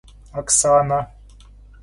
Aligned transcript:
Оксана 0.39 0.99